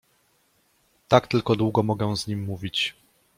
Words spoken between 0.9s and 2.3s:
Tak tylko długo mogę z